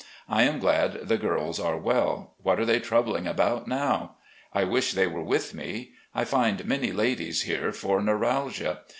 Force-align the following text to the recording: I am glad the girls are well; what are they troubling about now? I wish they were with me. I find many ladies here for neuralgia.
I 0.27 0.41
am 0.45 0.57
glad 0.57 1.09
the 1.09 1.17
girls 1.19 1.59
are 1.59 1.77
well; 1.77 2.33
what 2.41 2.59
are 2.59 2.65
they 2.65 2.79
troubling 2.79 3.27
about 3.27 3.67
now? 3.67 4.15
I 4.51 4.63
wish 4.63 4.93
they 4.93 5.05
were 5.05 5.21
with 5.21 5.53
me. 5.53 5.91
I 6.15 6.25
find 6.25 6.65
many 6.65 6.91
ladies 6.91 7.43
here 7.43 7.71
for 7.71 8.01
neuralgia. 8.01 8.79